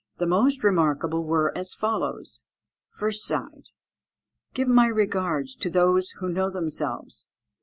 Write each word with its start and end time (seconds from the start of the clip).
The 0.17 0.25
most 0.25 0.63
remarkable 0.63 1.23
were 1.23 1.55
as 1.55 1.75
follows: 1.75 2.45
First 2.97 3.23
side. 3.23 3.65
"Give 4.55 4.67
my 4.67 4.87
regards 4.87 5.55
to 5.57 5.69
those 5.69 6.09
who 6.19 6.27
know 6.29 6.49
themselves. 6.49 7.29